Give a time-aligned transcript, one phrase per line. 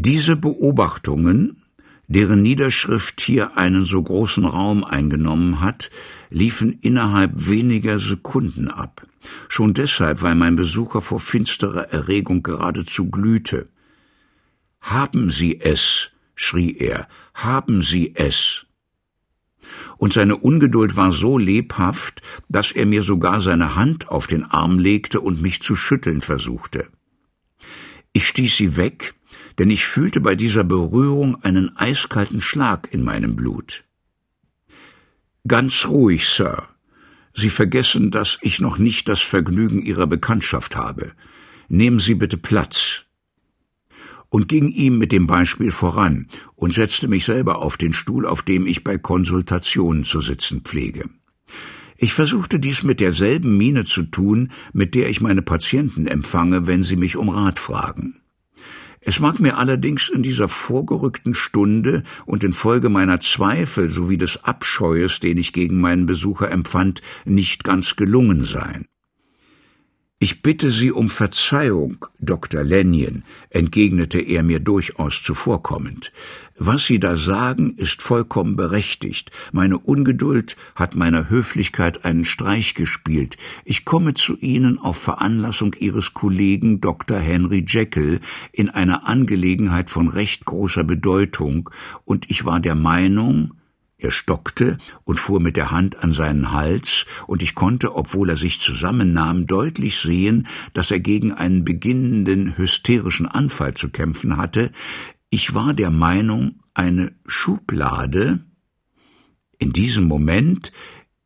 [0.00, 1.64] Diese Beobachtungen,
[2.06, 5.90] deren Niederschrift hier einen so großen Raum eingenommen hat,
[6.30, 9.04] liefen innerhalb weniger Sekunden ab.
[9.48, 13.70] Schon deshalb, weil mein Besucher vor finsterer Erregung geradezu glühte.
[14.80, 18.66] Haben Sie es, schrie er, haben Sie es.
[19.96, 24.78] Und seine Ungeduld war so lebhaft, dass er mir sogar seine Hand auf den Arm
[24.78, 26.86] legte und mich zu schütteln versuchte.
[28.12, 29.14] Ich stieß sie weg,
[29.58, 33.84] denn ich fühlte bei dieser Berührung einen eiskalten Schlag in meinem Blut.
[35.46, 36.68] Ganz ruhig, Sir.
[37.34, 41.12] Sie vergessen, dass ich noch nicht das Vergnügen Ihrer Bekanntschaft habe.
[41.68, 43.04] Nehmen Sie bitte Platz
[44.30, 48.42] und ging ihm mit dem Beispiel voran und setzte mich selber auf den Stuhl, auf
[48.42, 51.08] dem ich bei Konsultationen zu sitzen pflege.
[51.96, 56.84] Ich versuchte dies mit derselben Miene zu tun, mit der ich meine Patienten empfange, wenn
[56.84, 58.20] sie mich um Rat fragen.
[59.00, 65.20] Es mag mir allerdings in dieser vorgerückten Stunde und infolge meiner Zweifel sowie des Abscheues,
[65.20, 68.86] den ich gegen meinen Besucher empfand, nicht ganz gelungen sein.
[70.20, 72.64] Ich bitte Sie um Verzeihung, Dr.
[72.64, 76.10] Lenjen, entgegnete er mir durchaus zuvorkommend.
[76.58, 79.30] Was Sie da sagen, ist vollkommen berechtigt.
[79.52, 83.36] Meine Ungeduld hat meiner Höflichkeit einen Streich gespielt.
[83.64, 87.20] Ich komme zu Ihnen auf Veranlassung Ihres Kollegen Dr.
[87.20, 88.18] Henry Jekyll
[88.50, 91.70] in einer Angelegenheit von recht großer Bedeutung,
[92.04, 93.54] und ich war der Meinung,
[93.98, 98.36] er stockte und fuhr mit der Hand an seinen Hals, und ich konnte, obwohl er
[98.36, 104.70] sich zusammennahm, deutlich sehen, dass er gegen einen beginnenden hysterischen Anfall zu kämpfen hatte.
[105.30, 108.44] Ich war der Meinung, eine Schublade.
[109.58, 110.70] In diesem Moment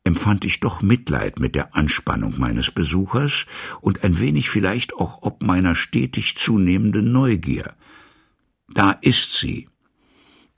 [0.05, 3.45] empfand ich doch Mitleid mit der Anspannung meines Besuchers
[3.83, 7.75] und ein wenig vielleicht auch ob meiner stetig zunehmenden Neugier.
[8.69, 9.69] Da ist sie,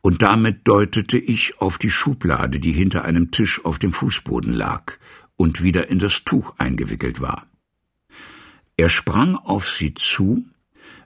[0.05, 4.99] und damit deutete ich auf die Schublade, die hinter einem Tisch auf dem Fußboden lag
[5.35, 7.47] und wieder in das Tuch eingewickelt war.
[8.77, 10.45] Er sprang auf sie zu,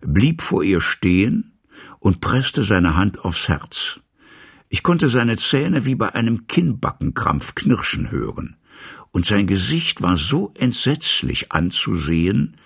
[0.01, 1.61] blieb vor ihr stehen
[2.01, 4.01] und presste seine Hand aufs Herz.
[4.69, 8.57] Ich konnte seine Zähne wie bei einem Kinnbackenkrampf knirschen hören,
[9.13, 12.57] und sein Gesicht war so entsetzlich anzusehen,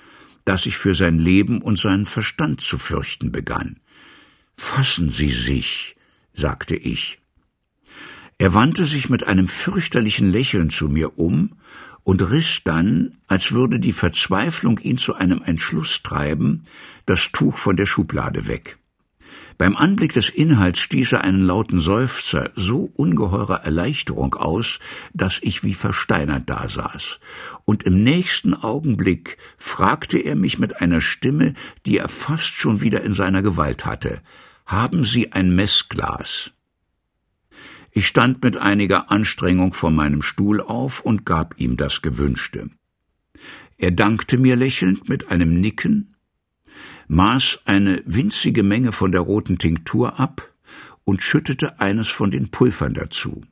[0.46, 3.80] dass ich für sein Leben und seinen Verstand zu fürchten begann.
[4.56, 5.94] Fassen Sie sich,
[6.34, 7.18] sagte ich.
[8.38, 11.56] Er wandte sich mit einem fürchterlichen Lächeln zu mir um
[12.02, 16.64] und riss dann, als würde die Verzweiflung ihn zu einem Entschluss treiben,
[17.06, 18.78] das Tuch von der Schublade weg.
[19.58, 24.80] Beim Anblick des Inhalts stieß er einen lauten Seufzer so ungeheurer Erleichterung aus,
[25.12, 27.20] dass ich wie versteinert dasaß.
[27.64, 31.54] Und im nächsten Augenblick fragte er mich mit einer Stimme,
[31.86, 34.20] die er fast schon wieder in seiner Gewalt hatte.
[34.72, 36.50] Haben Sie ein Messglas?
[37.90, 42.70] Ich stand mit einiger Anstrengung von meinem Stuhl auf und gab ihm das Gewünschte.
[43.76, 46.16] Er dankte mir lächelnd mit einem Nicken,
[47.06, 50.54] maß eine winzige Menge von der roten Tinktur ab
[51.04, 53.42] und schüttete eines von den Pulvern dazu.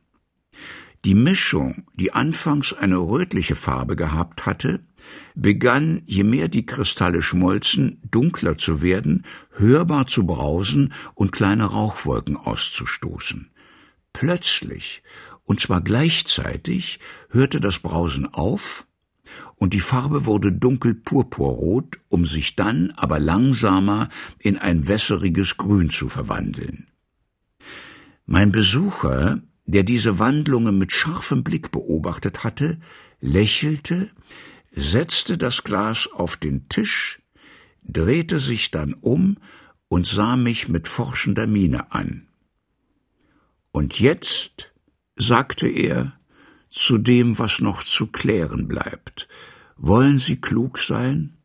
[1.05, 4.79] Die Mischung, die anfangs eine rötliche Farbe gehabt hatte,
[5.35, 12.37] begann, je mehr die Kristalle schmolzen, dunkler zu werden, hörbar zu brausen und kleine Rauchwolken
[12.37, 13.49] auszustoßen.
[14.13, 15.03] Plötzlich,
[15.43, 18.85] und zwar gleichzeitig, hörte das Brausen auf,
[19.55, 25.89] und die Farbe wurde dunkel purpurrot, um sich dann aber langsamer in ein wässeriges Grün
[25.89, 26.87] zu verwandeln.
[28.25, 32.79] Mein Besucher, der diese Wandlungen mit scharfem Blick beobachtet hatte,
[33.19, 34.09] lächelte,
[34.71, 37.21] setzte das Glas auf den Tisch,
[37.83, 39.37] drehte sich dann um
[39.87, 42.27] und sah mich mit forschender Miene an.
[43.71, 44.71] Und jetzt,
[45.15, 46.13] sagte er,
[46.69, 49.27] zu dem, was noch zu klären bleibt.
[49.75, 51.37] Wollen Sie klug sein?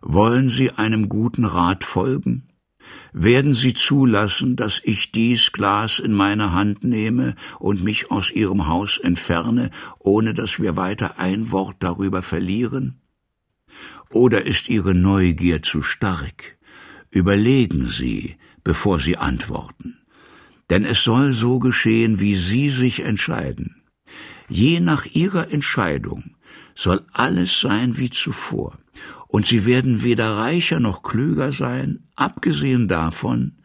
[0.00, 2.49] Wollen Sie einem guten Rat folgen?
[3.12, 8.68] Werden Sie zulassen, dass ich dies Glas in meine Hand nehme und mich aus Ihrem
[8.68, 13.00] Haus entferne, ohne dass wir weiter ein Wort darüber verlieren?
[14.10, 16.58] Oder ist Ihre Neugier zu stark?
[17.10, 19.98] Überlegen Sie, bevor Sie antworten.
[20.68, 23.82] Denn es soll so geschehen, wie Sie sich entscheiden.
[24.48, 26.36] Je nach Ihrer Entscheidung
[26.74, 28.79] soll alles sein wie zuvor
[29.30, 33.58] und sie werden weder reicher noch klüger sein, abgesehen davon,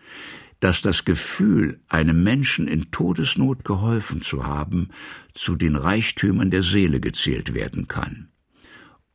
[0.59, 4.89] dass das Gefühl, einem Menschen in Todesnot geholfen zu haben,
[5.33, 8.29] zu den Reichtümern der Seele gezählt werden kann.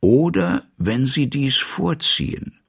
[0.01, 2.60] Oder, wenn sie dies vorziehen,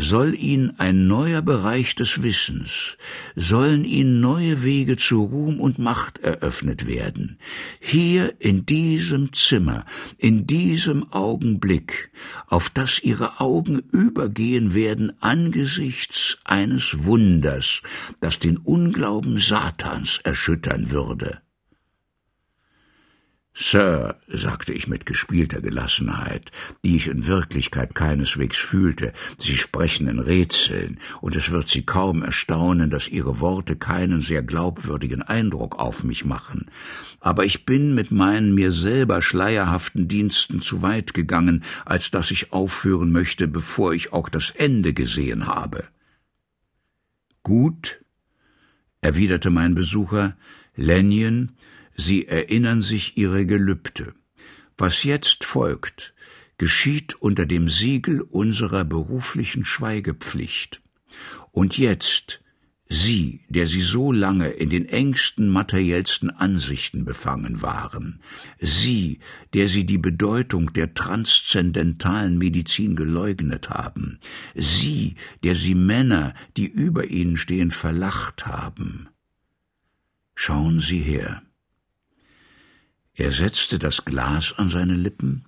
[0.00, 2.96] soll ihn ein neuer Bereich des Wissens,
[3.36, 7.38] sollen ihn neue Wege zu Ruhm und Macht eröffnet werden.
[7.80, 9.84] Hier in diesem Zimmer,
[10.18, 12.10] in diesem Augenblick,
[12.46, 17.82] auf das ihre Augen übergehen werden angesichts eines Wunders,
[18.20, 21.40] das den Unglauben Satans erschüttern würde.
[23.52, 26.52] Sir, sagte ich mit gespielter Gelassenheit,
[26.84, 32.22] die ich in Wirklichkeit keineswegs fühlte, Sie sprechen in Rätseln, und es wird Sie kaum
[32.22, 36.70] erstaunen, dass Ihre Worte keinen sehr glaubwürdigen Eindruck auf mich machen.
[37.18, 42.52] Aber ich bin mit meinen mir selber schleierhaften Diensten zu weit gegangen, als dass ich
[42.52, 45.88] aufhören möchte, bevor ich auch das Ende gesehen habe.
[47.42, 48.00] Gut,
[49.00, 50.36] erwiderte mein Besucher,
[50.76, 51.56] Lenjen,
[52.00, 54.14] Sie erinnern sich ihre Gelübde.
[54.78, 56.14] Was jetzt folgt,
[56.56, 60.80] geschieht unter dem Siegel unserer beruflichen Schweigepflicht.
[61.52, 62.40] Und jetzt,
[62.88, 68.20] Sie, der Sie so lange in den engsten, materiellsten Ansichten befangen waren,
[68.58, 69.20] Sie,
[69.52, 74.20] der Sie die Bedeutung der transzendentalen Medizin geleugnet haben,
[74.54, 79.08] Sie, der Sie Männer, die über Ihnen stehen, verlacht haben,
[80.34, 81.42] schauen Sie her.
[83.20, 85.44] Er setzte das Glas an seine Lippen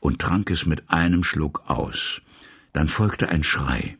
[0.00, 2.22] und trank es mit einem Schluck aus.
[2.72, 3.98] Dann folgte ein Schrei.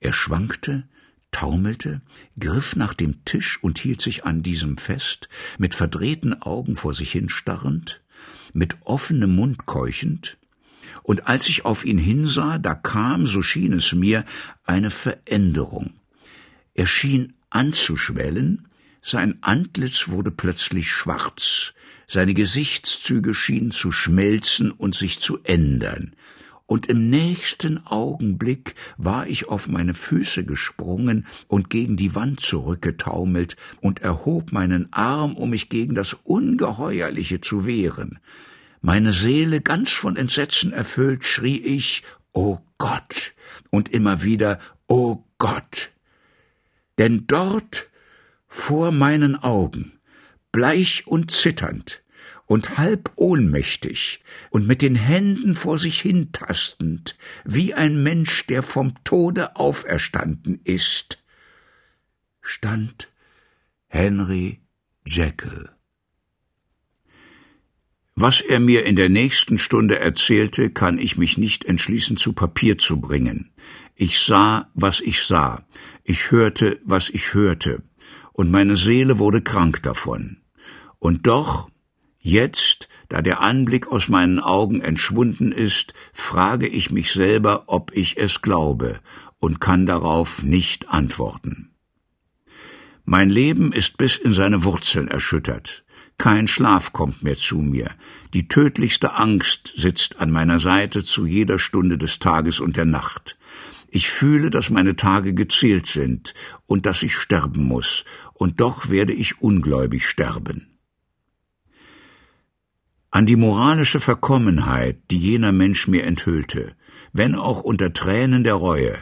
[0.00, 0.88] Er schwankte,
[1.30, 2.00] taumelte,
[2.40, 5.28] griff nach dem Tisch und hielt sich an diesem fest,
[5.58, 8.00] mit verdrehten Augen vor sich hinstarrend,
[8.54, 10.38] mit offenem Mund keuchend,
[11.02, 14.24] und als ich auf ihn hinsah, da kam, so schien es mir,
[14.64, 16.00] eine Veränderung.
[16.72, 18.68] Er schien anzuschwellen,
[19.02, 21.74] sein Antlitz wurde plötzlich schwarz,
[22.08, 26.16] seine Gesichtszüge schienen zu schmelzen und sich zu ändern,
[26.70, 33.56] und im nächsten Augenblick war ich auf meine Füße gesprungen und gegen die Wand zurückgetaumelt
[33.80, 38.18] und erhob meinen Arm, um mich gegen das Ungeheuerliche zu wehren.
[38.82, 42.02] Meine Seele ganz von Entsetzen erfüllt, schrie ich,
[42.34, 43.32] O Gott,
[43.70, 44.58] und immer wieder,
[44.88, 45.90] O Gott.
[46.98, 47.88] Denn dort,
[48.46, 49.97] vor meinen Augen,
[50.52, 52.02] bleich und zitternd
[52.48, 58.94] und halb ohnmächtig und mit den Händen vor sich hintastend, wie ein Mensch, der vom
[59.04, 61.22] Tode auferstanden ist,
[62.40, 63.12] stand
[63.86, 64.60] Henry
[65.06, 65.70] Jekyll.
[68.14, 72.76] Was er mir in der nächsten Stunde erzählte, kann ich mich nicht entschließen zu Papier
[72.76, 73.52] zu bringen.
[73.94, 75.64] Ich sah, was ich sah,
[76.02, 77.82] ich hörte, was ich hörte,
[78.32, 80.37] und meine Seele wurde krank davon.
[80.98, 81.68] Und doch,
[82.18, 88.16] jetzt, da der Anblick aus meinen Augen entschwunden ist, frage ich mich selber, ob ich
[88.18, 89.00] es glaube,
[89.38, 91.70] und kann darauf nicht antworten.
[93.04, 95.84] Mein Leben ist bis in seine Wurzeln erschüttert.
[96.18, 97.92] Kein Schlaf kommt mehr zu mir.
[98.34, 103.38] Die tödlichste Angst sitzt an meiner Seite zu jeder Stunde des Tages und der Nacht.
[103.88, 106.34] Ich fühle, dass meine Tage gezählt sind
[106.66, 108.04] und dass ich sterben muss,
[108.34, 110.77] und doch werde ich ungläubig sterben.
[113.18, 116.76] An die moralische Verkommenheit, die jener Mensch mir enthüllte,
[117.12, 118.96] wenn auch unter Tränen der Reue,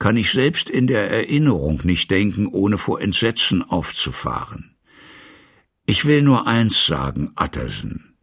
[0.00, 4.74] kann ich selbst in der Erinnerung nicht denken, ohne vor Entsetzen aufzufahren.
[5.86, 8.16] Ich will nur eins sagen, Utterson,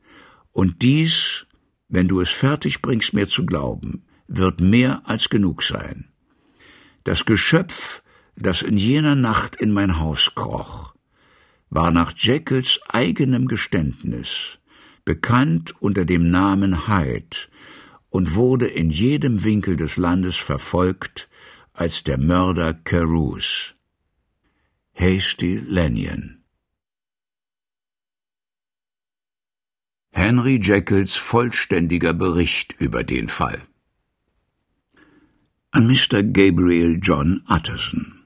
[0.51, 1.47] und dies,
[1.87, 6.09] wenn du es fertig bringst, mir zu glauben, wird mehr als genug sein.
[7.05, 8.03] Das Geschöpf,
[8.35, 10.93] das in jener Nacht in mein Haus kroch,
[11.69, 14.57] war nach Jekylls eigenem Geständnis
[15.05, 17.37] bekannt unter dem Namen Hyde
[18.09, 21.29] und wurde in jedem Winkel des Landes verfolgt
[21.73, 23.75] als der Mörder Carews.
[24.93, 26.43] Hasty Lanyon
[30.11, 33.61] Henry Jekylls vollständiger Bericht über den Fall
[35.71, 36.21] an Mr.
[36.21, 38.20] Gabriel John Utterson.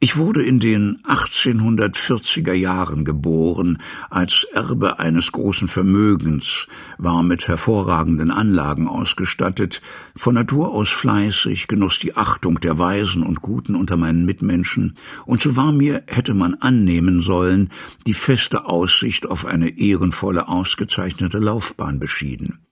[0.00, 3.78] Ich wurde in den 1840er Jahren geboren,
[4.10, 9.82] als Erbe eines großen Vermögens, war mit hervorragenden Anlagen ausgestattet,
[10.14, 14.94] von Natur aus fleißig, genoss die Achtung der Weisen und Guten unter meinen Mitmenschen,
[15.26, 17.70] und so war mir, hätte man annehmen sollen,
[18.06, 22.67] die feste Aussicht auf eine ehrenvolle, ausgezeichnete Laufbahn beschieden.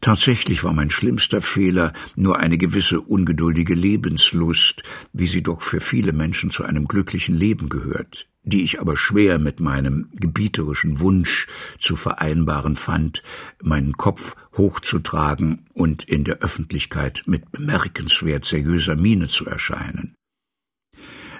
[0.00, 6.12] Tatsächlich war mein schlimmster Fehler nur eine gewisse ungeduldige Lebenslust, wie sie doch für viele
[6.12, 8.26] Menschen zu einem glücklichen Leben gehört.
[8.44, 11.46] die ich aber schwer mit meinem gebieterischen Wunsch
[11.78, 13.22] zu vereinbaren fand,
[13.62, 20.14] meinen Kopf hochzutragen und in der Öffentlichkeit mit bemerkenswert seriöser Miene zu erscheinen.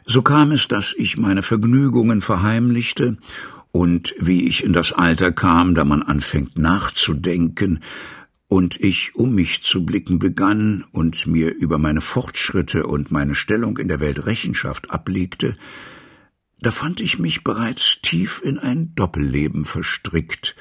[0.06, 3.18] So kam es, dass ich meine Vergnügungen verheimlichte
[3.74, 7.80] und wie ich in das Alter kam, da man anfängt nachzudenken,
[8.46, 13.78] und ich um mich zu blicken begann und mir über meine Fortschritte und meine Stellung
[13.78, 15.56] in der Welt Rechenschaft ablegte,
[16.60, 20.54] da fand ich mich bereits tief in ein Doppelleben verstrickt.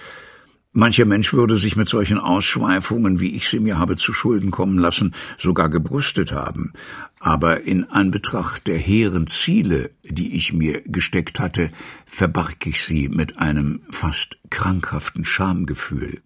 [0.76, 4.80] Mancher Mensch würde sich mit solchen Ausschweifungen, wie ich sie mir habe zu Schulden kommen
[4.80, 6.74] lassen, sogar gebrüstet haben.
[7.20, 11.70] Aber in Anbetracht der hehren Ziele, die ich mir gesteckt hatte,
[12.08, 16.24] verbarg ich sie mit einem fast krankhaften Schamgefühl.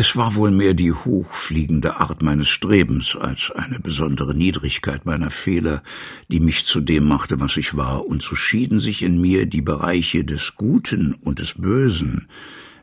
[0.00, 5.82] Es war wohl mehr die hochfliegende Art meines Strebens als eine besondere Niedrigkeit meiner Fehler,
[6.28, 9.60] die mich zu dem machte, was ich war, und so schieden sich in mir die
[9.62, 12.28] Bereiche des Guten und des Bösen,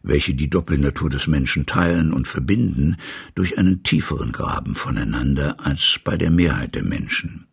[0.07, 2.97] welche die Doppelnatur des Menschen teilen und verbinden,
[3.33, 7.47] durch einen tieferen Graben voneinander als bei der Mehrheit der Menschen.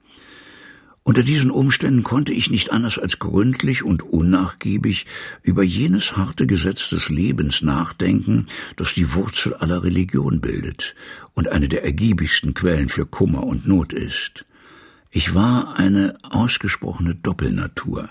[1.04, 5.06] Unter diesen Umständen konnte ich nicht anders als gründlich und unnachgiebig
[5.42, 10.94] über jenes harte Gesetz des Lebens nachdenken, das die Wurzel aller Religion bildet
[11.34, 14.46] und eine der ergiebigsten Quellen für Kummer und Not ist.
[15.10, 18.08] Ich war eine ausgesprochene Doppelnatur,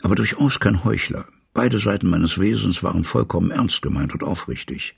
[0.00, 1.26] aber durchaus kein Heuchler.
[1.54, 4.96] Beide Seiten meines Wesens waren vollkommen ernst gemeint und aufrichtig.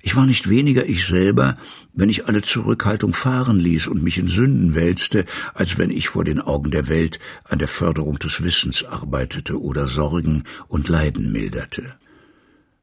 [0.00, 1.58] Ich war nicht weniger ich selber,
[1.92, 5.24] wenn ich alle Zurückhaltung fahren ließ und mich in Sünden wälzte,
[5.54, 9.88] als wenn ich vor den Augen der Welt an der Förderung des Wissens arbeitete oder
[9.88, 11.96] Sorgen und Leiden milderte.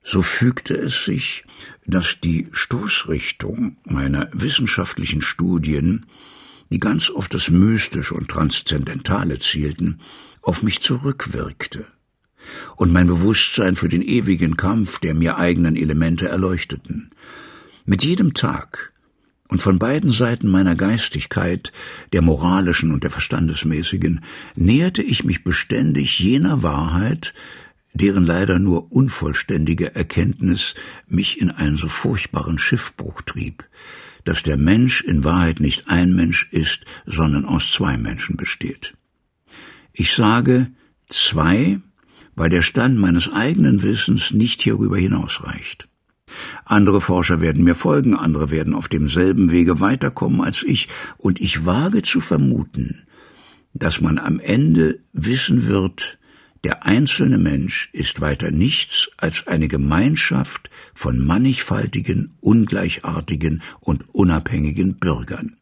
[0.03, 1.45] So fügte es sich,
[1.87, 6.07] dass die Stoßrichtung meiner wissenschaftlichen Studien,
[6.69, 10.01] die ganz auf das Mystische und Transzendentale zielten,
[10.41, 11.87] auf mich zurückwirkte
[12.75, 17.11] und mein Bewusstsein für den ewigen Kampf der mir eigenen Elemente erleuchteten.
[17.85, 18.91] Mit jedem Tag
[19.47, 21.71] und von beiden Seiten meiner Geistigkeit,
[22.13, 24.21] der moralischen und der verstandesmäßigen,
[24.55, 27.33] näherte ich mich beständig jener Wahrheit,
[27.93, 30.75] deren leider nur unvollständige Erkenntnis
[31.07, 33.63] mich in einen so furchtbaren Schiffbruch trieb,
[34.25, 38.93] dass der Mensch in Wahrheit nicht ein Mensch ist, sondern aus zwei Menschen besteht.
[39.93, 40.71] Ich sage
[41.07, 41.79] zwei,
[42.35, 45.87] weil der Stand meines eigenen Wissens nicht hierüber hinausreicht.
[46.65, 50.87] Andere Forscher werden mir folgen, andere werden auf demselben Wege weiterkommen als ich,
[51.17, 53.03] und ich wage zu vermuten,
[53.73, 56.17] dass man am Ende wissen wird,
[56.63, 65.54] der einzelne Mensch ist weiter nichts als eine Gemeinschaft von mannigfaltigen, ungleichartigen und unabhängigen Bürgern.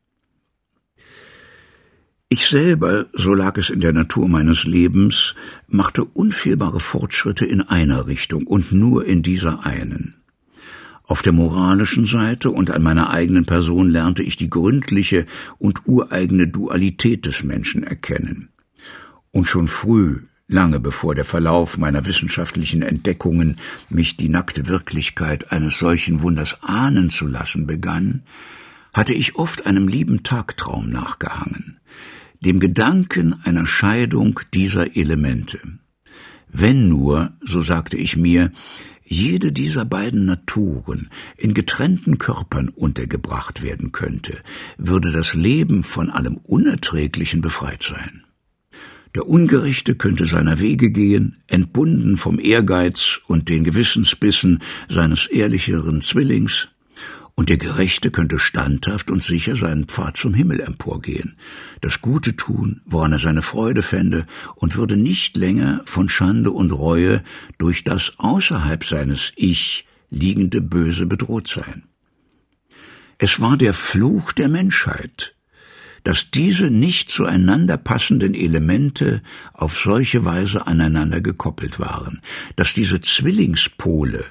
[2.33, 5.35] Ich selber, so lag es in der Natur meines Lebens,
[5.67, 10.15] machte unfehlbare Fortschritte in einer Richtung und nur in dieser einen.
[11.03, 15.27] Auf der moralischen Seite und an meiner eigenen Person lernte ich die gründliche
[15.59, 18.49] und ureigene Dualität des Menschen erkennen.
[19.29, 23.59] Und schon früh, lange bevor der Verlauf meiner wissenschaftlichen Entdeckungen
[23.89, 28.23] mich die nackte Wirklichkeit eines solchen Wunders ahnen zu lassen begann,
[28.91, 31.79] hatte ich oft einem lieben Tagtraum nachgehangen
[32.43, 35.59] dem Gedanken einer Scheidung dieser Elemente.
[36.51, 38.51] Wenn nur, so sagte ich mir,
[39.05, 44.41] jede dieser beiden Naturen in getrennten Körpern untergebracht werden könnte,
[44.77, 48.23] würde das Leben von allem Unerträglichen befreit sein.
[49.15, 54.59] Der Ungerechte könnte seiner Wege gehen, entbunden vom Ehrgeiz und den Gewissensbissen
[54.89, 56.69] seines ehrlicheren Zwillings,
[57.35, 61.35] und der Gerechte könnte standhaft und sicher seinen Pfad zum Himmel emporgehen,
[61.81, 64.25] das Gute tun, woran er seine Freude fände,
[64.55, 67.23] und würde nicht länger von Schande und Reue
[67.57, 71.83] durch das außerhalb seines Ich liegende Böse bedroht sein.
[73.17, 75.35] Es war der Fluch der Menschheit,
[76.03, 79.21] dass diese nicht zueinander passenden Elemente
[79.53, 82.21] auf solche Weise aneinander gekoppelt waren,
[82.55, 84.25] dass diese Zwillingspole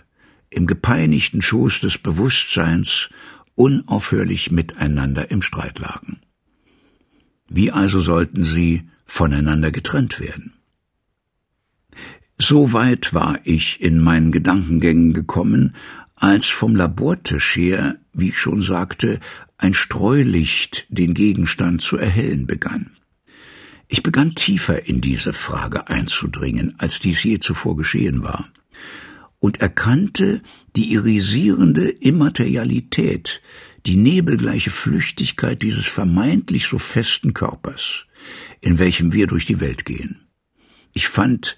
[0.52, 3.10] im gepeinigten Schoß des Bewusstseins
[3.54, 6.20] unaufhörlich miteinander im Streit lagen.
[7.48, 10.54] Wie also sollten sie voneinander getrennt werden?
[12.38, 15.74] So weit war ich in meinen Gedankengängen gekommen,
[16.16, 19.20] als vom Labortisch her, wie ich schon sagte,
[19.58, 22.90] ein Streulicht den Gegenstand zu erhellen begann.
[23.86, 28.48] Ich begann tiefer in diese Frage einzudringen, als dies je zuvor geschehen war
[29.42, 30.40] und erkannte
[30.76, 33.42] die irisierende Immaterialität,
[33.86, 38.06] die nebelgleiche Flüchtigkeit dieses vermeintlich so festen Körpers,
[38.60, 40.28] in welchem wir durch die Welt gehen.
[40.92, 41.56] Ich fand,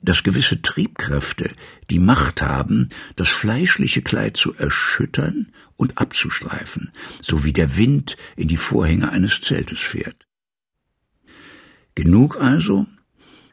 [0.00, 1.52] dass gewisse Triebkräfte
[1.90, 8.46] die Macht haben, das fleischliche Kleid zu erschüttern und abzustreifen, so wie der Wind in
[8.46, 10.28] die Vorhänge eines Zeltes fährt.
[11.96, 12.86] Genug also,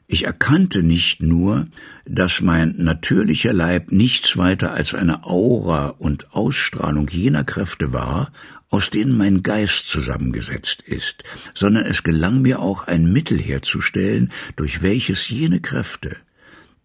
[0.08, 1.68] ich erkannte nicht nur,
[2.06, 8.32] dass mein natürlicher Leib nichts weiter als eine Aura und Ausstrahlung jener Kräfte war,
[8.70, 11.24] aus denen mein Geist zusammengesetzt ist,
[11.54, 16.16] sondern es gelang mir auch ein Mittel herzustellen, durch welches jene Kräfte,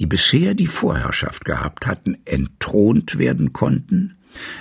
[0.00, 4.16] die bisher die Vorherrschaft gehabt hatten, entthront werden konnten,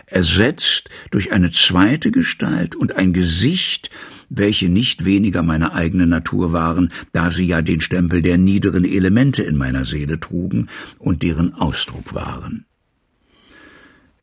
[0.06, 3.90] ersetzt durch eine zweite Gestalt und ein Gesicht,
[4.34, 9.44] welche nicht weniger meine eigene Natur waren, da sie ja den Stempel der niederen Elemente
[9.44, 12.66] in meiner Seele trugen und deren Ausdruck waren.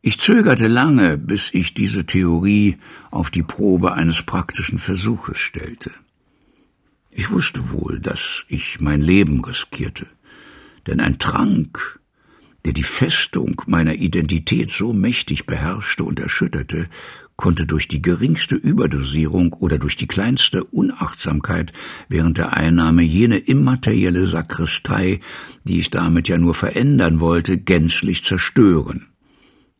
[0.01, 2.77] Ich zögerte lange, bis ich diese Theorie
[3.11, 5.91] auf die Probe eines praktischen Versuches stellte.
[7.11, 10.07] Ich wusste wohl, dass ich mein Leben riskierte
[10.89, 11.99] denn ein Trank,
[12.65, 16.89] der die Festung meiner Identität so mächtig beherrschte und erschütterte,
[17.39, 21.71] konnte durch die geringste Überdosierung oder durch die kleinste Unachtsamkeit
[22.09, 25.21] während der Einnahme jene immaterielle Sakristei,
[25.63, 29.07] die ich damit ja nur verändern wollte, gänzlich zerstören.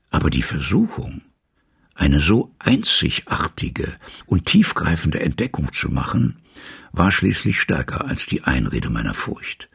[0.09, 1.19] Aber die Versuchung,
[1.95, 6.37] eine so einzigartige und tiefgreifende Entdeckung zu machen,
[6.93, 9.69] war schließlich stärker als die Einrede meiner Furcht.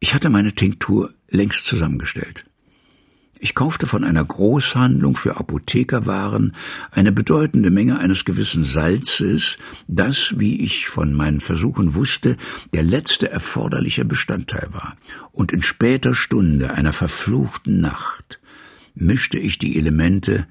[0.00, 2.44] Ich hatte meine Tinktur längst zusammengestellt.
[3.42, 6.54] Ich kaufte von einer Großhandlung für Apothekerwaren
[6.90, 9.56] eine bedeutende Menge eines gewissen Salzes,
[9.88, 12.36] das, wie ich von meinen Versuchen wusste,
[12.74, 14.94] der letzte erforderliche Bestandteil war.
[15.32, 18.40] Und in später Stunde einer verfluchten Nacht
[18.94, 20.46] mischte ich die Elemente,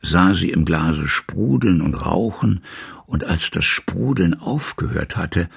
[0.00, 2.64] sah sie im Glase sprudeln und rauchen,
[3.06, 5.48] und als das Sprudeln aufgehört hatte,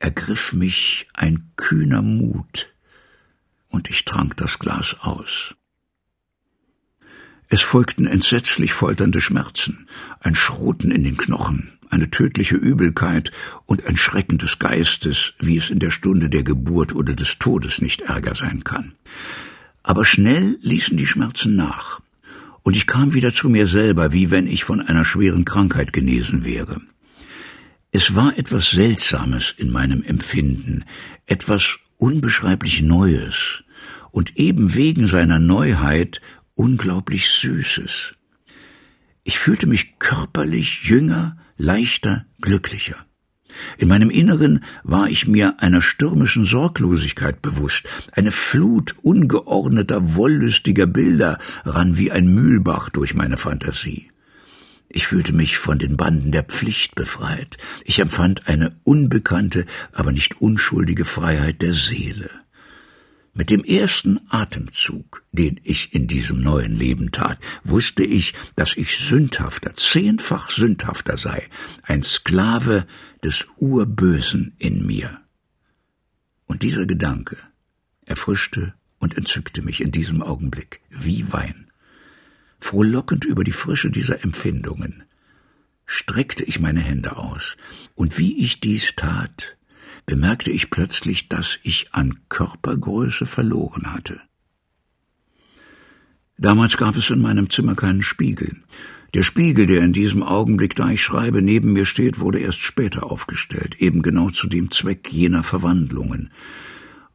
[0.00, 2.74] ergriff mich ein kühner Mut,
[3.68, 5.54] und ich trank das Glas aus.
[7.52, 9.86] Es folgten entsetzlich folternde Schmerzen,
[10.20, 13.30] ein Schroten in den Knochen, eine tödliche Übelkeit
[13.66, 17.82] und ein Schrecken des Geistes, wie es in der Stunde der Geburt oder des Todes
[17.82, 18.94] nicht ärger sein kann.
[19.82, 22.00] Aber schnell ließen die Schmerzen nach,
[22.62, 26.46] und ich kam wieder zu mir selber, wie wenn ich von einer schweren Krankheit genesen
[26.46, 26.80] wäre.
[27.90, 30.84] Es war etwas Seltsames in meinem Empfinden,
[31.26, 33.62] etwas unbeschreiblich Neues
[34.10, 36.22] und eben wegen seiner Neuheit
[36.54, 38.14] unglaublich Süßes.
[39.24, 43.06] Ich fühlte mich körperlich jünger, leichter, glücklicher.
[43.78, 47.86] In meinem Inneren war ich mir einer stürmischen Sorglosigkeit bewusst.
[48.12, 54.10] Eine Flut ungeordneter, wollüstiger Bilder rann wie ein Mühlbach durch meine Fantasie.
[54.88, 57.56] Ich fühlte mich von den Banden der Pflicht befreit.
[57.84, 62.30] Ich empfand eine unbekannte, aber nicht unschuldige Freiheit der Seele.
[63.34, 68.98] Mit dem ersten Atemzug, den ich in diesem neuen Leben tat, wusste ich, dass ich
[68.98, 71.48] sündhafter, zehnfach sündhafter sei,
[71.82, 72.86] ein Sklave
[73.24, 75.20] des Urbösen in mir.
[76.46, 77.38] Und dieser Gedanke
[78.04, 81.72] erfrischte und entzückte mich in diesem Augenblick wie Wein
[82.62, 85.02] frohlockend über die Frische dieser Empfindungen,
[85.84, 87.56] streckte ich meine Hände aus,
[87.94, 89.56] und wie ich dies tat,
[90.06, 94.20] bemerkte ich plötzlich, dass ich an Körpergröße verloren hatte.
[96.38, 98.56] Damals gab es in meinem Zimmer keinen Spiegel.
[99.14, 103.04] Der Spiegel, der in diesem Augenblick, da ich schreibe, neben mir steht, wurde erst später
[103.04, 106.30] aufgestellt, eben genau zu dem Zweck jener Verwandlungen.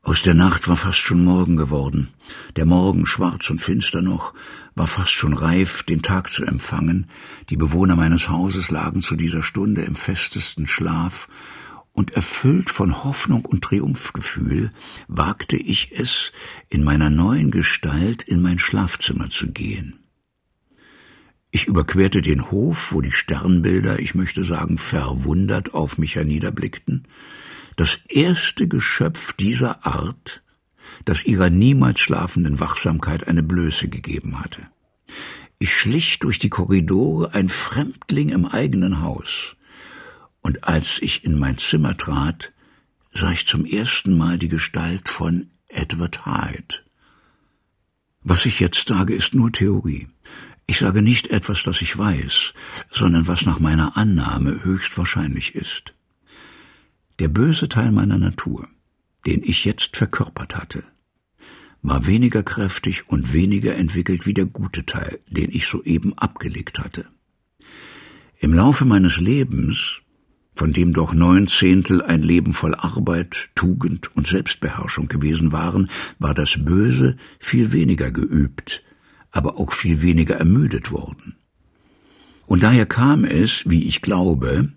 [0.03, 2.07] Aus der Nacht war fast schon Morgen geworden,
[2.55, 4.33] der Morgen schwarz und finster noch,
[4.75, 7.09] war fast schon reif, den Tag zu empfangen,
[7.49, 11.27] die Bewohner meines Hauses lagen zu dieser Stunde im festesten Schlaf,
[11.97, 14.71] und erfüllt von Hoffnung und Triumphgefühl
[15.07, 16.31] wagte ich es,
[16.69, 19.97] in meiner neuen Gestalt in mein Schlafzimmer zu gehen.
[21.49, 27.07] Ich überquerte den Hof, wo die Sternbilder, ich möchte sagen, verwundert auf mich herniederblickten,
[27.77, 30.43] das erste Geschöpf dieser Art,
[31.03, 34.61] das ihrer niemals schlafenden Wachsamkeit eine Blöße gegeben hatte.
[35.57, 39.56] Ich schlich durch die Korridore ein Fremdling im eigenen Haus,
[40.47, 42.53] und als ich in mein Zimmer trat,
[43.11, 46.85] sah ich zum ersten Mal die Gestalt von Edward Hyde.
[48.23, 50.07] Was ich jetzt sage, ist nur Theorie.
[50.65, 52.53] Ich sage nicht etwas, das ich weiß,
[52.89, 55.93] sondern was nach meiner Annahme höchstwahrscheinlich ist.
[57.19, 58.69] Der böse Teil meiner Natur,
[59.25, 60.85] den ich jetzt verkörpert hatte,
[61.81, 67.05] war weniger kräftig und weniger entwickelt wie der gute Teil, den ich soeben abgelegt hatte.
[68.39, 70.03] Im Laufe meines Lebens
[70.57, 76.33] von dem doch neun Zehntel ein Leben voll Arbeit, Tugend und Selbstbeherrschung gewesen waren, war
[76.33, 78.83] das Böse viel weniger geübt,
[79.29, 81.35] aber auch viel weniger ermüdet worden.
[82.47, 84.69] Und daher kam es, wie ich glaube,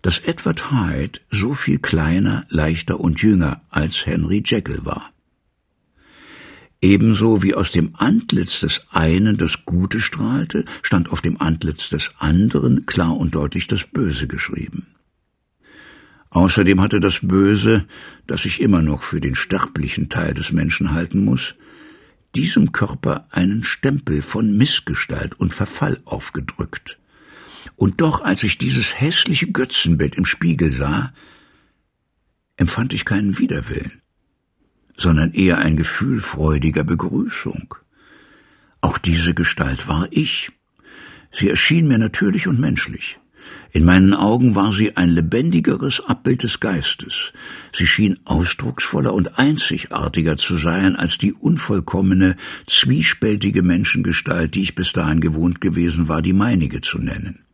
[0.00, 5.10] dass Edward Hyde so viel kleiner, leichter und jünger als Henry Jekyll war.
[6.80, 12.14] Ebenso wie aus dem Antlitz des einen das Gute strahlte, stand auf dem Antlitz des
[12.18, 14.86] anderen klar und deutlich das Böse geschrieben.
[16.32, 17.86] Außerdem hatte das Böse,
[18.26, 21.56] das ich immer noch für den sterblichen Teil des Menschen halten muss,
[22.34, 26.98] diesem Körper einen Stempel von Missgestalt und Verfall aufgedrückt.
[27.76, 31.12] Und doch, als ich dieses hässliche Götzenbild im Spiegel sah,
[32.56, 34.00] empfand ich keinen Widerwillen,
[34.96, 37.74] sondern eher ein Gefühl freudiger Begrüßung.
[38.80, 40.50] Auch diese Gestalt war ich.
[41.30, 43.18] Sie erschien mir natürlich und menschlich.
[43.74, 47.32] In meinen Augen war sie ein lebendigeres Abbild des Geistes.
[47.72, 54.92] Sie schien ausdrucksvoller und einzigartiger zu sein als die unvollkommene, zwiespältige Menschengestalt, die ich bis
[54.92, 57.46] dahin gewohnt gewesen war, die meinige zu nennen.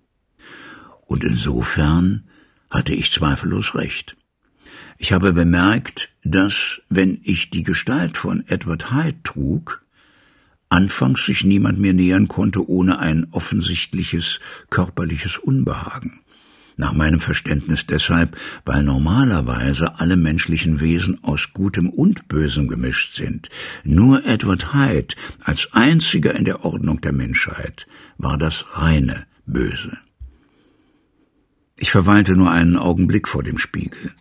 [1.07, 2.25] Und insofern
[2.69, 4.17] hatte ich zweifellos recht.
[4.99, 9.85] Ich habe bemerkt, dass, wenn ich die Gestalt von Edward Hyde trug,
[10.69, 16.21] anfangs sich niemand mir nähern konnte ohne ein offensichtliches körperliches Unbehagen.
[16.77, 23.49] Nach meinem Verständnis deshalb, weil normalerweise alle menschlichen Wesen aus Gutem und Bösem gemischt sind.
[23.83, 29.99] Nur Edward Hyde als einziger in der Ordnung der Menschheit war das reine Böse.
[31.77, 34.13] Ich verweilte nur einen Augenblick vor dem Spiegel.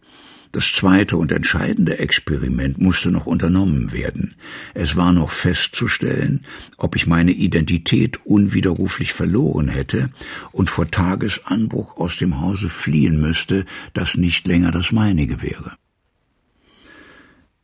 [0.57, 4.33] Das zweite und entscheidende Experiment musste noch unternommen werden.
[4.73, 10.09] Es war noch festzustellen, ob ich meine Identität unwiderruflich verloren hätte
[10.51, 15.73] und vor Tagesanbruch aus dem Hause fliehen müsste, das nicht länger das meinige wäre.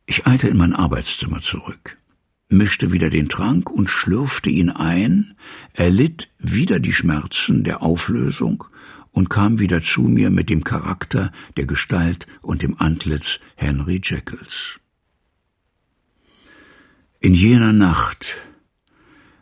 [0.05, 1.97] Ich eilte in mein Arbeitszimmer zurück,
[2.47, 5.33] mischte wieder den Trank und schlürfte ihn ein,
[5.73, 8.65] erlitt wieder die Schmerzen der Auflösung
[9.13, 14.79] und kam wieder zu mir mit dem Charakter, der Gestalt und dem Antlitz Henry Jekylls.
[17.21, 18.35] In jener Nacht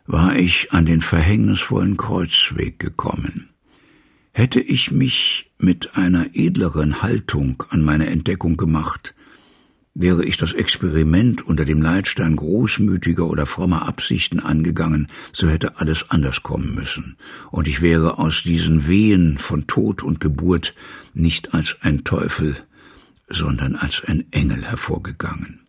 [0.06, 3.48] war ich an den verhängnisvollen Kreuzweg gekommen.
[4.32, 9.14] Hätte ich mich mit einer edleren Haltung an meine Entdeckung gemacht,
[9.94, 16.08] Wäre ich das Experiment unter dem Leitstein großmütiger oder frommer Absichten angegangen, so hätte alles
[16.10, 17.18] anders kommen müssen,
[17.50, 20.74] und ich wäre aus diesen Wehen von Tod und Geburt
[21.12, 22.56] nicht als ein Teufel,
[23.28, 25.60] sondern als ein Engel hervorgegangen.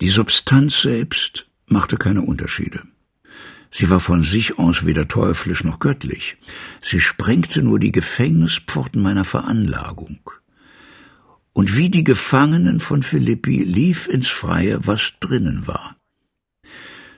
[0.00, 2.82] Die Substanz selbst machte keine Unterschiede.
[3.70, 6.36] Sie war von sich aus weder teuflisch noch göttlich.
[6.80, 10.20] Sie sprengte nur die Gefängnispforten meiner Veranlagung
[11.52, 15.96] und wie die Gefangenen von Philippi lief ins Freie, was drinnen war.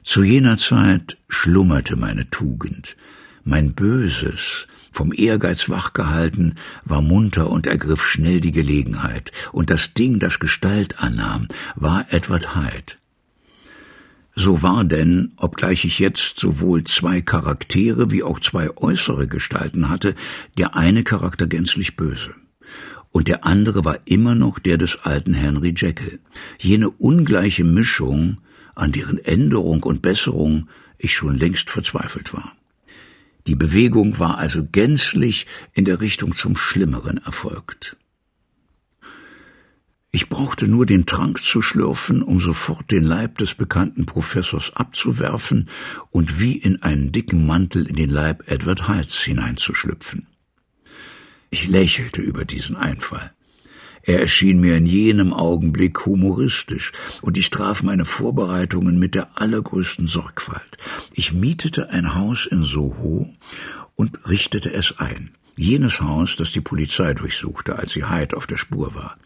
[0.03, 2.97] Zu jener Zeit schlummerte meine Tugend,
[3.45, 10.19] mein Böses, vom Ehrgeiz wachgehalten, war munter und ergriff schnell die Gelegenheit, und das Ding,
[10.19, 12.95] das Gestalt annahm, war Edward Hyde.
[14.37, 20.15] So war denn, obgleich ich jetzt sowohl zwei Charaktere wie auch zwei äußere Gestalten hatte,
[20.59, 22.35] der eine Charakter gänzlich böse
[23.15, 26.19] und der andere war immer noch der des alten Henry Jekyll.
[26.59, 28.39] Jene ungleiche Mischung,
[28.75, 32.57] an deren Änderung und Besserung ich schon längst verzweifelt war.
[33.47, 37.97] Die Bewegung war also gänzlich in der Richtung zum Schlimmeren erfolgt.
[40.11, 45.69] Ich brauchte nur den Trank zu schlürfen, um sofort den Leib des bekannten Professors abzuwerfen
[46.11, 50.27] und wie in einen dicken Mantel in den Leib Edward Hydes hineinzuschlüpfen.
[51.55, 53.31] Ich lächelte über diesen Einfall.
[54.03, 56.91] Er erschien mir in jenem Augenblick humoristisch,
[57.23, 60.79] und ich traf meine Vorbereitungen mit der allergrößten Sorgfalt.
[61.13, 63.33] Ich mietete ein Haus in Soho
[63.95, 65.31] und richtete es ein.
[65.55, 69.17] Jenes Haus, das die Polizei durchsuchte, als sie Hyde auf der Spur war.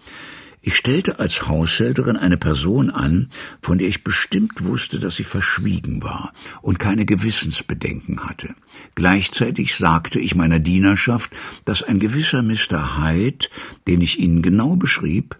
[0.60, 3.30] Ich stellte als Haushälterin eine Person an,
[3.62, 8.54] von der ich bestimmt wusste, dass sie verschwiegen war und keine Gewissensbedenken hatte.
[8.94, 13.00] Gleichzeitig sagte ich meiner Dienerschaft, dass ein gewisser Mr.
[13.00, 13.46] Hyde,
[13.86, 15.36] den ich ihnen genau beschrieb,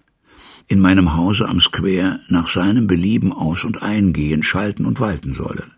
[0.69, 5.78] in meinem Hause am Square nach seinem Belieben aus und eingehen, schalten und walten solle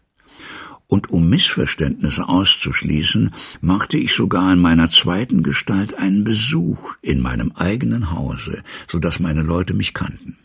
[0.91, 7.53] und um Missverständnisse auszuschließen, machte ich sogar in meiner zweiten Gestalt einen Besuch in meinem
[7.53, 10.37] eigenen Hause, so dass meine Leute mich kannten.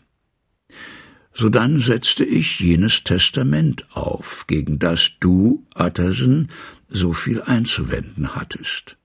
[1.34, 6.48] Sodann setzte ich jenes Testament auf, gegen das du, Utterson,
[6.88, 8.96] so viel einzuwenden hattest.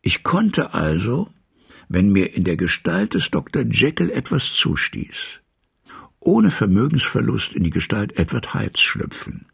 [0.00, 1.28] Ich konnte also,
[1.90, 3.64] wenn mir in der Gestalt des Dr.
[3.70, 5.40] Jekyll etwas zustieß.
[6.20, 9.44] Ohne Vermögensverlust in die Gestalt Edward Heights schlüpfen.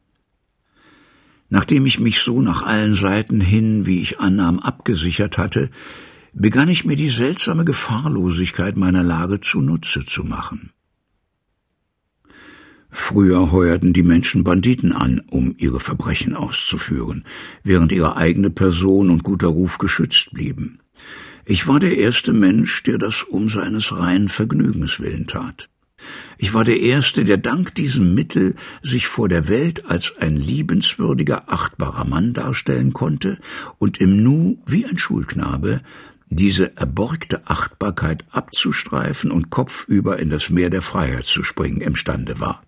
[1.50, 5.70] Nachdem ich mich so nach allen Seiten hin, wie ich annahm, abgesichert hatte,
[6.32, 10.70] begann ich mir die seltsame Gefahrlosigkeit meiner Lage zunutze zu machen.
[12.90, 17.24] Früher heuerten die Menschen Banditen an, um ihre Verbrechen auszuführen,
[17.62, 20.80] während ihre eigene Person und guter Ruf geschützt blieben.
[21.44, 25.68] Ich war der erste Mensch, der das um seines reinen Vergnügens willen tat.
[26.38, 31.52] Ich war der Erste, der dank diesem Mittel sich vor der Welt als ein liebenswürdiger,
[31.52, 33.38] achtbarer Mann darstellen konnte
[33.78, 35.80] und im Nu wie ein Schulknabe
[36.30, 42.62] diese erborgte Achtbarkeit abzustreifen und kopfüber in das Meer der Freiheit zu springen imstande war.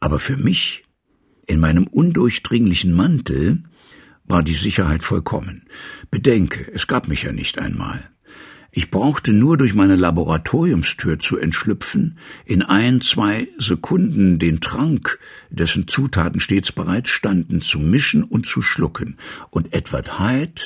[0.00, 0.84] Aber für mich,
[1.46, 3.62] in meinem undurchdringlichen Mantel,
[4.24, 5.62] war die Sicherheit vollkommen.
[6.10, 8.09] Bedenke, es gab mich ja nicht einmal.
[8.72, 15.18] Ich brauchte nur durch meine Laboratoriumstür zu entschlüpfen, in ein, zwei Sekunden den Trank,
[15.50, 19.16] dessen Zutaten stets bereit standen, zu mischen und zu schlucken,
[19.50, 20.62] und Edward Hyde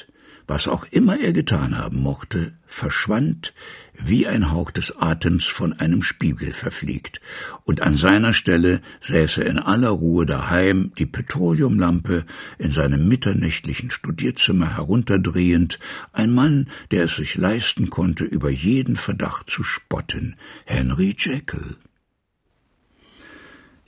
[0.46, 3.54] was auch immer er getan haben mochte, verschwand,
[3.98, 7.20] wie ein Hauch des Atems von einem Spiegel verfliegt,
[7.64, 12.24] und an seiner Stelle säße in aller Ruhe daheim die Petroleumlampe
[12.58, 15.78] in seinem mitternächtlichen Studierzimmer herunterdrehend,
[16.12, 21.76] ein Mann, der es sich leisten konnte, über jeden Verdacht zu spotten, Henry Jekyll.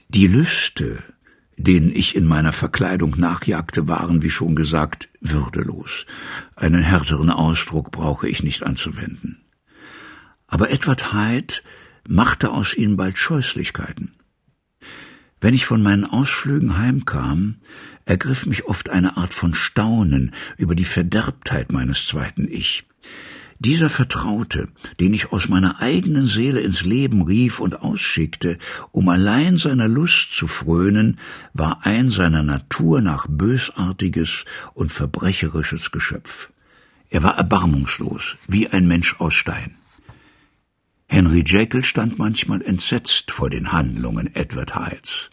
[0.09, 1.03] Die Lüste,
[1.57, 6.07] denen ich in meiner Verkleidung nachjagte, waren, wie schon gesagt, würdelos.
[6.55, 9.46] Einen härteren Ausdruck brauche ich nicht anzuwenden.
[10.47, 11.55] Aber Edward Hyde
[12.09, 14.13] machte aus ihnen bald Scheußlichkeiten.
[15.41, 17.57] Wenn ich von meinen Ausflügen heimkam,
[18.05, 22.85] ergriff mich oft eine Art von Staunen über die Verderbtheit meines zweiten Ich.
[23.59, 24.69] Dieser Vertraute,
[25.01, 28.59] den ich aus meiner eigenen Seele ins Leben rief und ausschickte,
[28.93, 31.19] um allein seiner Lust zu frönen,
[31.55, 36.51] war ein seiner Natur nach bösartiges und verbrecherisches Geschöpf.
[37.09, 39.77] Er war erbarmungslos, wie ein Mensch aus Stein.
[41.09, 45.31] Henry Jekyll stand manchmal entsetzt vor den Handlungen Edward Hydes.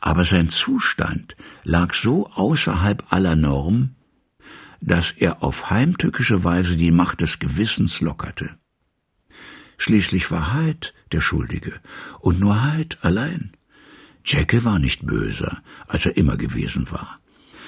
[0.00, 3.94] Aber sein Zustand lag so außerhalb aller Norm,
[4.80, 8.58] dass er auf heimtückische Weise die Macht des Gewissens lockerte.
[9.78, 11.80] Schließlich war Hyde der Schuldige,
[12.20, 13.52] und nur Hyde allein.
[14.24, 17.21] Jekyll war nicht böser, als er immer gewesen war.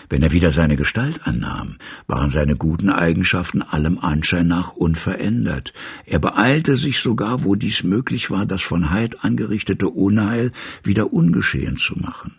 [0.08, 5.72] Wenn er wieder seine Gestalt annahm, waren seine guten Eigenschaften allem Anschein nach unverändert.
[6.04, 11.76] Er beeilte sich sogar, wo dies möglich war, das von Hyde angerichtete Unheil wieder ungeschehen
[11.76, 12.34] zu machen.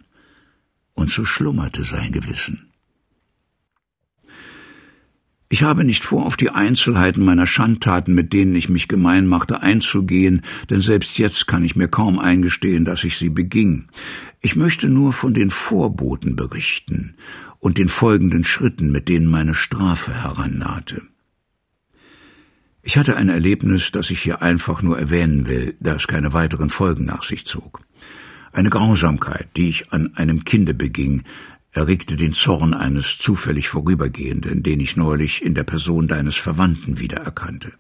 [0.94, 2.72] Und so schlummerte sein Gewissen.
[5.48, 9.62] Ich habe nicht vor, auf die Einzelheiten meiner Schandtaten, mit denen ich mich gemein machte,
[9.62, 13.88] einzugehen, denn selbst jetzt kann ich mir kaum eingestehen, dass ich sie beging.
[14.42, 17.16] Ich möchte nur von den Vorboten berichten
[17.66, 21.02] und den folgenden Schritten, mit denen meine Strafe herannahte.
[22.84, 26.70] Ich hatte ein Erlebnis, das ich hier einfach nur erwähnen will, da es keine weiteren
[26.70, 27.82] Folgen nach sich zog.
[28.52, 31.24] Eine Grausamkeit, die ich an einem Kinde beging,
[31.72, 37.74] erregte den Zorn eines zufällig Vorübergehenden, den ich neulich in der Person deines Verwandten wiedererkannte.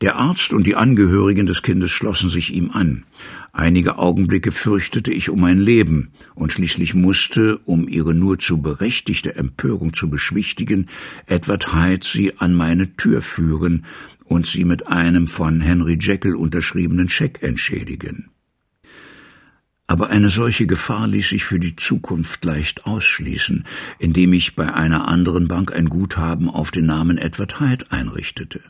[0.00, 3.04] Der Arzt und die Angehörigen des Kindes schlossen sich ihm an.
[3.52, 9.34] Einige Augenblicke fürchtete ich um mein Leben, und schließlich musste, um ihre nur zu berechtigte
[9.34, 10.86] Empörung zu beschwichtigen,
[11.26, 13.86] Edward Hyde sie an meine Tür führen
[14.24, 18.30] und sie mit einem von Henry Jekyll unterschriebenen Scheck entschädigen.
[19.88, 23.64] Aber eine solche Gefahr ließ sich für die Zukunft leicht ausschließen,
[23.98, 28.60] indem ich bei einer anderen Bank ein Guthaben auf den Namen Edward Hyde einrichtete.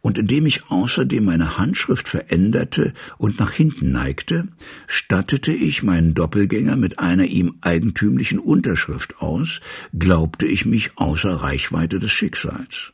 [0.00, 4.48] Und indem ich außerdem meine Handschrift veränderte und nach hinten neigte,
[4.86, 9.60] stattete ich meinen Doppelgänger mit einer ihm eigentümlichen Unterschrift aus,
[9.98, 12.92] glaubte ich mich außer Reichweite des Schicksals.